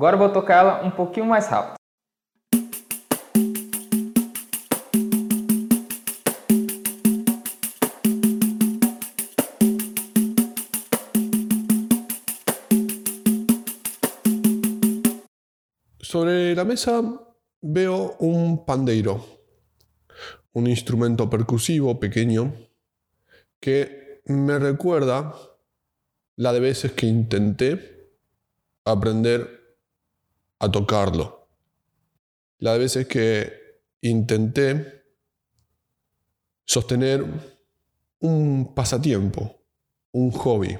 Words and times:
Agora 0.00 0.16
vou 0.16 0.32
tocar 0.32 0.60
ela 0.60 0.82
um 0.82 0.90
pouquinho 0.90 1.26
mais 1.26 1.46
rápido. 1.46 1.76
Sobre 16.00 16.54
la 16.54 16.64
mesa 16.64 17.02
veo 17.60 18.16
un 18.20 18.64
pandeiro, 18.64 19.22
un 20.54 20.66
instrumento 20.66 21.28
percusivo 21.28 22.00
pequeño 22.00 22.54
que 23.60 24.22
me 24.24 24.58
recuerda 24.58 25.34
la 26.36 26.54
de 26.54 26.60
veces 26.60 26.92
que 26.92 27.04
intenté 27.04 28.08
aprender 28.86 29.59
a 30.60 30.70
tocarlo. 30.70 31.48
La 32.58 32.74
de 32.74 32.78
veces 32.78 33.06
que 33.06 33.52
intenté 34.02 35.04
sostener 36.64 37.24
un 38.20 38.74
pasatiempo, 38.74 39.64
un 40.12 40.30
hobby. 40.30 40.78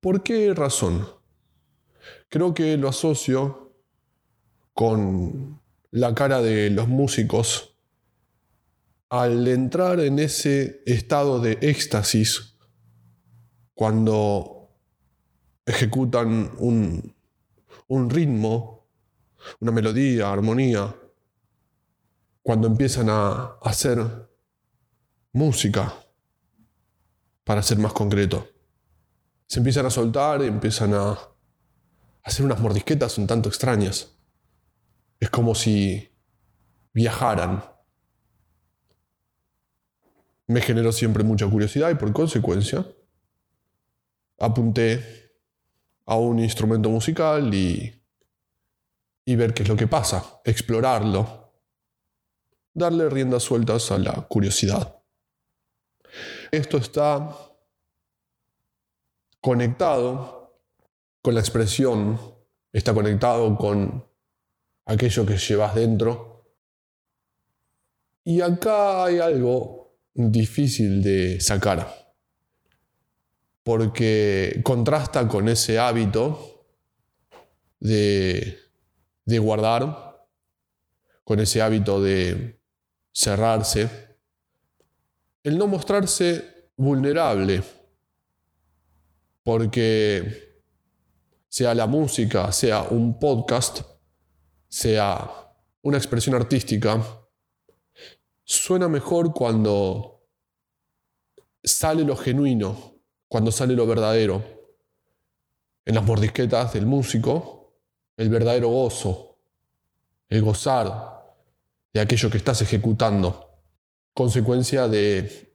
¿Por 0.00 0.22
qué 0.22 0.52
razón? 0.54 1.06
Creo 2.28 2.52
que 2.54 2.76
lo 2.76 2.88
asocio 2.88 3.74
con 4.72 5.62
la 5.90 6.14
cara 6.14 6.42
de 6.42 6.70
los 6.70 6.88
músicos 6.88 7.76
al 9.08 9.46
entrar 9.46 10.00
en 10.00 10.18
ese 10.18 10.82
estado 10.86 11.40
de 11.40 11.58
éxtasis 11.60 12.56
cuando 13.74 14.70
ejecutan 15.66 16.50
un, 16.58 17.14
un 17.88 18.10
ritmo, 18.10 18.88
una 19.60 19.72
melodía, 19.72 20.32
armonía, 20.32 20.94
cuando 22.42 22.66
empiezan 22.66 23.08
a 23.10 23.56
hacer 23.62 24.28
música, 25.32 25.92
para 27.44 27.62
ser 27.62 27.78
más 27.78 27.92
concreto. 27.92 28.48
Se 29.46 29.58
empiezan 29.58 29.86
a 29.86 29.90
soltar 29.90 30.42
empiezan 30.42 30.94
a 30.94 31.18
hacer 32.22 32.44
unas 32.44 32.60
mordisquetas 32.60 33.18
un 33.18 33.26
tanto 33.26 33.48
extrañas. 33.48 34.16
Es 35.20 35.30
como 35.30 35.54
si 35.54 36.10
viajaran. 36.92 37.62
Me 40.46 40.60
generó 40.60 40.92
siempre 40.92 41.22
mucha 41.22 41.48
curiosidad 41.48 41.90
y 41.90 41.94
por 41.94 42.12
consecuencia 42.12 42.86
apunté 44.38 45.23
a 46.06 46.16
un 46.16 46.38
instrumento 46.38 46.90
musical 46.90 47.54
y, 47.54 48.02
y 49.24 49.36
ver 49.36 49.54
qué 49.54 49.62
es 49.62 49.68
lo 49.68 49.76
que 49.76 49.86
pasa, 49.86 50.40
explorarlo, 50.44 51.52
darle 52.72 53.08
riendas 53.08 53.42
sueltas 53.42 53.90
a 53.90 53.98
la 53.98 54.12
curiosidad. 54.28 55.02
Esto 56.50 56.76
está 56.76 57.34
conectado 59.40 60.60
con 61.22 61.34
la 61.34 61.40
expresión, 61.40 62.20
está 62.72 62.92
conectado 62.92 63.56
con 63.56 64.04
aquello 64.86 65.26
que 65.26 65.36
llevas 65.36 65.74
dentro. 65.74 66.54
Y 68.24 68.40
acá 68.40 69.04
hay 69.04 69.18
algo 69.18 69.98
difícil 70.12 71.02
de 71.02 71.40
sacar, 71.40 72.03
porque 73.64 74.60
contrasta 74.62 75.26
con 75.26 75.48
ese 75.48 75.78
hábito 75.78 76.66
de, 77.80 78.58
de 79.24 79.38
guardar, 79.38 80.28
con 81.24 81.40
ese 81.40 81.62
hábito 81.62 82.00
de 82.00 82.60
cerrarse, 83.10 83.90
el 85.42 85.56
no 85.56 85.66
mostrarse 85.66 86.70
vulnerable, 86.76 87.62
porque 89.42 90.62
sea 91.48 91.74
la 91.74 91.86
música, 91.86 92.52
sea 92.52 92.82
un 92.82 93.18
podcast, 93.18 93.80
sea 94.68 95.30
una 95.82 95.96
expresión 95.96 96.34
artística, 96.34 97.02
suena 98.42 98.88
mejor 98.88 99.32
cuando 99.32 100.26
sale 101.62 102.04
lo 102.04 102.16
genuino, 102.16 102.93
cuando 103.34 103.50
sale 103.50 103.74
lo 103.74 103.84
verdadero. 103.84 104.44
En 105.84 105.96
las 105.96 106.04
mordisquetas 106.04 106.72
del 106.72 106.86
músico, 106.86 107.80
el 108.16 108.28
verdadero 108.28 108.68
gozo, 108.68 109.40
el 110.28 110.40
gozar 110.40 111.34
de 111.92 111.98
aquello 111.98 112.30
que 112.30 112.36
estás 112.36 112.62
ejecutando, 112.62 113.60
consecuencia 114.12 114.86
de 114.86 115.52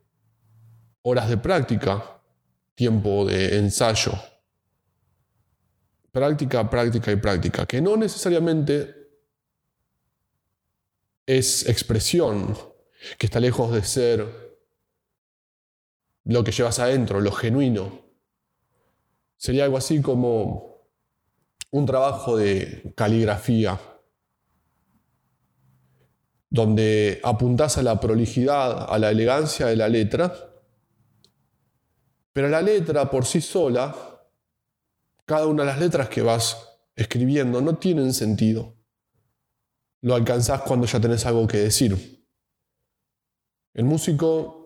horas 1.04 1.30
de 1.30 1.38
práctica, 1.38 2.22
tiempo 2.76 3.24
de 3.26 3.60
ensayo. 3.60 4.12
Práctica, 6.12 6.70
práctica 6.70 7.14
y 7.14 7.16
práctica, 7.16 7.66
que 7.66 7.80
no 7.80 7.96
necesariamente 7.96 8.94
es 11.26 11.66
expresión, 11.66 12.58
que 13.18 13.28
está 13.28 13.40
lejos 13.40 13.72
de 13.72 13.84
ser 13.86 14.49
lo 16.30 16.44
que 16.44 16.52
llevas 16.52 16.78
adentro, 16.78 17.20
lo 17.22 17.32
genuino. 17.32 18.06
Sería 19.36 19.64
algo 19.64 19.78
así 19.78 20.00
como 20.00 20.88
un 21.72 21.86
trabajo 21.88 22.38
de 22.38 22.94
caligrafía, 22.96 23.80
donde 26.52 27.20
apuntás 27.24 27.80
a 27.80 27.84
la 27.84 28.00
prolijidad, 28.00 28.94
a 28.94 29.00
la 29.00 29.10
elegancia 29.10 29.66
de 29.66 29.76
la 29.76 29.90
letra, 29.90 30.36
pero 32.32 32.48
la 32.48 32.62
letra 32.62 33.10
por 33.10 33.26
sí 33.26 33.42
sola, 33.42 33.96
cada 35.26 35.48
una 35.48 35.64
de 35.64 35.70
las 35.70 35.80
letras 35.80 36.10
que 36.10 36.22
vas 36.22 36.80
escribiendo 36.96 37.60
no 37.60 37.78
tienen 37.78 38.14
sentido. 38.14 38.76
Lo 40.02 40.14
alcanzás 40.14 40.62
cuando 40.62 40.86
ya 40.86 41.00
tenés 41.00 41.26
algo 41.26 41.48
que 41.48 41.58
decir. 41.58 42.24
El 43.74 43.86
músico 43.86 44.59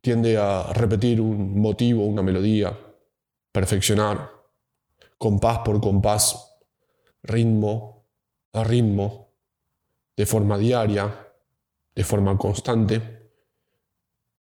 tiende 0.00 0.36
a 0.38 0.72
repetir 0.72 1.20
un 1.20 1.60
motivo, 1.60 2.06
una 2.06 2.22
melodía, 2.22 2.76
perfeccionar, 3.52 4.30
compás 5.16 5.58
por 5.58 5.80
compás, 5.80 6.58
ritmo 7.22 8.06
a 8.52 8.64
ritmo, 8.64 9.32
de 10.16 10.26
forma 10.26 10.56
diaria, 10.58 11.28
de 11.94 12.04
forma 12.04 12.36
constante. 12.38 13.30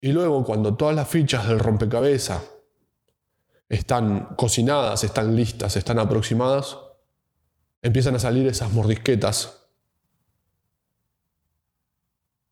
Y 0.01 0.11
luego 0.11 0.43
cuando 0.43 0.75
todas 0.75 0.95
las 0.95 1.07
fichas 1.07 1.47
del 1.47 1.59
rompecabezas 1.59 2.43
están 3.69 4.35
cocinadas, 4.35 5.03
están 5.03 5.35
listas, 5.35 5.77
están 5.77 5.99
aproximadas, 5.99 6.77
empiezan 7.81 8.15
a 8.15 8.19
salir 8.19 8.47
esas 8.47 8.71
mordisquetas. 8.71 9.67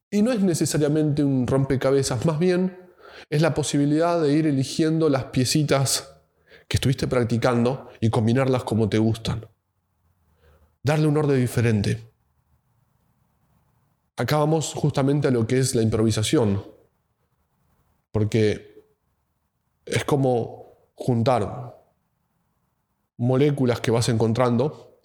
Y 0.10 0.22
no 0.22 0.32
es 0.32 0.42
necesariamente 0.42 1.24
un 1.24 1.48
rompecabezas, 1.48 2.26
más 2.26 2.40
bien 2.40 2.81
es 3.30 3.42
la 3.42 3.54
posibilidad 3.54 4.22
de 4.22 4.34
ir 4.34 4.48
eligiendo 4.48 5.10
las 5.10 5.26
piecitas 5.26 6.16
que 6.68 6.78
estuviste 6.78 7.08
practicando 7.08 7.90
y 8.00 8.10
combinarlas 8.10 8.64
como 8.64 8.88
te 8.88 8.98
gustan. 8.98 9.46
Darle 10.84 11.08
un 11.08 11.18
orden 11.18 11.40
diferente. 11.40 12.12
Acá 14.16 14.38
vamos 14.38 14.74
justamente 14.74 15.28
a 15.28 15.32
lo 15.32 15.46
que 15.46 15.60
es 15.60 15.76
la 15.76 15.82
improvisación, 15.82 16.64
porque 18.12 18.86
es 19.86 20.06
como 20.06 20.92
juntar 20.96 21.78
moléculas 23.18 23.82
que 23.82 23.92
vas 23.92 24.10
encontrando. 24.10 25.00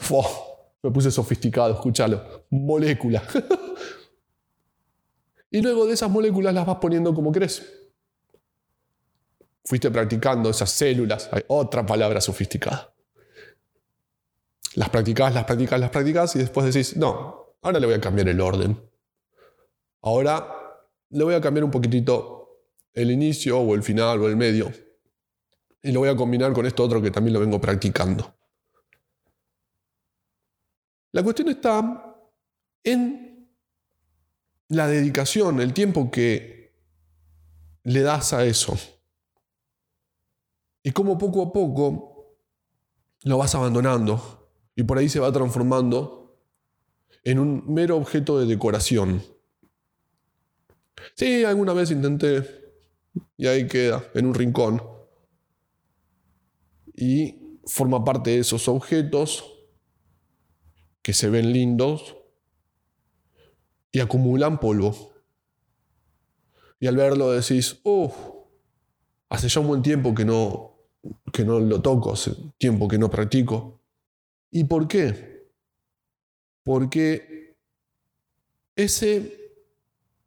Me 0.82 0.90
puse 0.90 1.10
sofisticado, 1.10 1.74
escúchalo. 1.74 2.44
Moléculas. 2.50 3.24
y 5.50 5.60
luego 5.60 5.86
de 5.86 5.94
esas 5.94 6.10
moléculas 6.10 6.54
las 6.54 6.66
vas 6.66 6.76
poniendo 6.76 7.14
como 7.14 7.32
crees. 7.32 7.85
Fuiste 9.66 9.90
practicando 9.90 10.48
esas 10.48 10.70
células. 10.70 11.28
Hay 11.32 11.42
otra 11.48 11.84
palabra 11.84 12.20
sofisticada. 12.20 12.94
Las 14.76 14.88
practicas, 14.90 15.34
las 15.34 15.44
practicas, 15.44 15.80
las 15.80 15.90
practicas 15.90 16.36
y 16.36 16.38
después 16.38 16.72
decís, 16.72 16.96
no, 16.96 17.56
ahora 17.62 17.80
le 17.80 17.86
voy 17.86 17.96
a 17.96 18.00
cambiar 18.00 18.28
el 18.28 18.40
orden. 18.40 18.80
Ahora 20.02 20.46
le 21.10 21.24
voy 21.24 21.34
a 21.34 21.40
cambiar 21.40 21.64
un 21.64 21.72
poquitito 21.72 22.60
el 22.94 23.10
inicio 23.10 23.58
o 23.58 23.74
el 23.74 23.82
final 23.82 24.20
o 24.20 24.28
el 24.28 24.36
medio. 24.36 24.72
Y 25.82 25.90
lo 25.90 26.00
voy 26.00 26.10
a 26.10 26.16
combinar 26.16 26.52
con 26.52 26.64
esto 26.64 26.84
otro 26.84 27.02
que 27.02 27.10
también 27.10 27.34
lo 27.34 27.40
vengo 27.40 27.60
practicando. 27.60 28.36
La 31.10 31.24
cuestión 31.24 31.48
está 31.48 32.16
en 32.84 33.50
la 34.68 34.86
dedicación, 34.86 35.60
el 35.60 35.72
tiempo 35.72 36.08
que 36.08 36.72
le 37.82 38.02
das 38.02 38.32
a 38.32 38.44
eso. 38.44 38.78
Y 40.86 40.92
cómo 40.92 41.18
poco 41.18 41.42
a 41.42 41.52
poco 41.52 42.38
lo 43.24 43.38
vas 43.38 43.56
abandonando 43.56 44.48
y 44.76 44.84
por 44.84 44.98
ahí 44.98 45.08
se 45.08 45.18
va 45.18 45.32
transformando 45.32 46.38
en 47.24 47.40
un 47.40 47.64
mero 47.66 47.96
objeto 47.96 48.38
de 48.38 48.46
decoración. 48.46 49.20
Sí, 51.16 51.42
alguna 51.42 51.72
vez 51.72 51.90
intenté 51.90 52.44
y 53.36 53.48
ahí 53.48 53.66
queda, 53.66 54.08
en 54.14 54.26
un 54.26 54.34
rincón. 54.34 54.80
Y 56.94 57.58
forma 57.66 58.04
parte 58.04 58.30
de 58.30 58.38
esos 58.38 58.68
objetos 58.68 59.42
que 61.02 61.12
se 61.12 61.28
ven 61.28 61.52
lindos 61.52 62.16
y 63.90 63.98
acumulan 63.98 64.60
polvo. 64.60 64.94
Y 66.78 66.86
al 66.86 66.96
verlo 66.96 67.32
decís, 67.32 67.80
uff, 67.82 68.14
hace 69.28 69.48
ya 69.48 69.60
un 69.60 69.66
buen 69.66 69.82
tiempo 69.82 70.14
que 70.14 70.24
no, 70.24 70.75
que 71.32 71.44
no 71.44 71.60
lo 71.60 71.80
toco, 71.80 72.12
hace 72.12 72.34
tiempo 72.58 72.88
que 72.88 72.98
no 72.98 73.10
practico. 73.10 73.80
¿Y 74.50 74.64
por 74.64 74.88
qué? 74.88 75.48
Porque 76.62 77.56
ese 78.74 79.54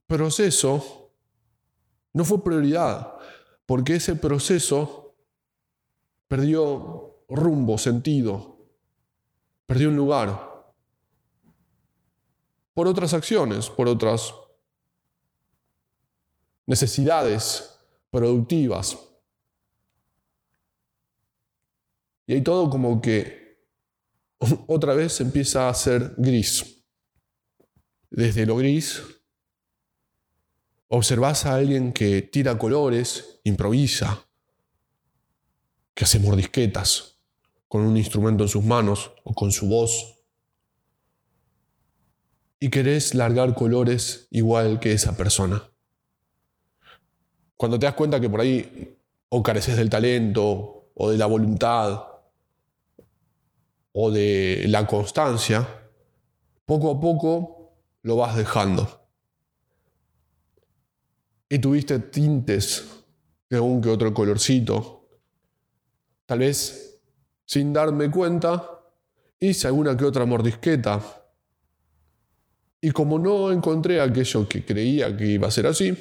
proceso 0.07 1.11
no 2.13 2.25
fue 2.25 2.43
prioridad, 2.43 3.13
porque 3.65 3.95
ese 3.95 4.15
proceso 4.15 5.15
perdió 6.27 7.23
rumbo, 7.29 7.77
sentido, 7.77 8.57
perdió 9.65 9.89
un 9.89 9.97
lugar 9.97 10.49
por 12.73 12.87
otras 12.87 13.13
acciones, 13.13 13.69
por 13.69 13.87
otras 13.87 14.33
necesidades 16.65 17.77
productivas. 18.09 19.08
Y 22.29 22.33
ahí 22.33 22.41
todo 22.43 22.69
como 22.69 23.01
que 23.01 23.57
otra 24.67 24.93
vez 24.93 25.19
empieza 25.19 25.67
a 25.67 25.73
ser 25.73 26.13
gris. 26.15 26.85
Desde 28.11 28.45
lo 28.45 28.55
gris, 28.55 29.01
observas 30.89 31.47
a 31.47 31.55
alguien 31.55 31.91
que 31.91 32.21
tira 32.21 32.55
colores, 32.59 33.41
improvisa, 33.45 34.27
que 35.95 36.03
hace 36.03 36.19
mordisquetas 36.19 37.17
con 37.67 37.81
un 37.81 37.97
instrumento 37.97 38.43
en 38.43 38.49
sus 38.49 38.63
manos 38.63 39.11
o 39.23 39.33
con 39.33 39.51
su 39.51 39.67
voz 39.67 40.19
y 42.59 42.69
querés 42.69 43.15
largar 43.15 43.55
colores 43.55 44.27
igual 44.29 44.79
que 44.79 44.91
esa 44.91 45.17
persona. 45.17 45.63
Cuando 47.57 47.79
te 47.79 47.87
das 47.87 47.95
cuenta 47.95 48.19
que 48.19 48.29
por 48.29 48.41
ahí 48.41 48.99
o 49.29 49.41
careces 49.41 49.77
del 49.77 49.89
talento 49.89 50.91
o 50.93 51.09
de 51.09 51.17
la 51.17 51.25
voluntad 51.25 52.08
o 53.91 54.11
de 54.11 54.65
la 54.67 54.85
constancia, 54.85 55.67
poco 56.65 56.91
a 56.91 56.99
poco 56.99 57.73
lo 58.03 58.17
vas 58.17 58.35
dejando. 58.35 59.07
Y 61.49 61.59
tuviste 61.59 61.99
tintes 61.99 63.03
de 63.49 63.59
un 63.59 63.81
que 63.81 63.89
otro 63.89 64.13
colorcito. 64.13 65.07
Tal 66.25 66.39
vez 66.39 66.89
sin 67.45 67.73
darme 67.73 68.11
cuenta, 68.11 68.83
hice 69.39 69.65
alguna 69.67 69.97
que 69.97 70.05
otra 70.05 70.23
mordisqueta 70.23 71.01
y 72.79 72.91
como 72.91 73.19
no 73.19 73.51
encontré 73.51 73.99
aquello 73.99 74.47
que 74.47 74.63
creía 74.63 75.15
que 75.17 75.25
iba 75.25 75.47
a 75.47 75.51
ser 75.51 75.67
así, 75.67 75.97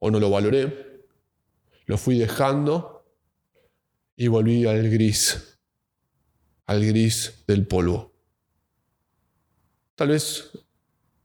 o 0.00 0.10
no 0.10 0.18
lo 0.18 0.30
valoré, 0.30 1.06
lo 1.86 1.96
fui 1.96 2.18
dejando 2.18 3.06
y 4.16 4.26
volví 4.26 4.66
al 4.66 4.90
gris, 4.90 5.51
al 6.72 6.84
gris 6.84 7.44
del 7.46 7.66
polvo. 7.66 8.12
Tal 9.94 10.08
vez 10.08 10.50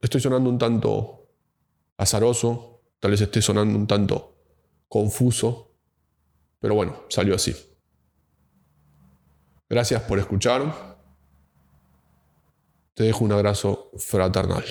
estoy 0.01 0.21
sonando 0.21 0.49
un 0.49 0.57
tanto 0.57 1.29
azaroso, 1.97 2.81
tal 2.99 3.11
vez 3.11 3.21
esté 3.21 3.41
sonando 3.41 3.77
un 3.77 3.87
tanto 3.87 4.35
confuso, 4.87 5.71
pero 6.59 6.75
bueno, 6.75 7.03
salió 7.09 7.35
así. 7.35 7.55
Gracias 9.69 10.01
por 10.03 10.19
escuchar. 10.19 10.97
Te 12.93 13.03
dejo 13.03 13.23
un 13.23 13.31
abrazo 13.31 13.91
fraternal. 13.97 14.63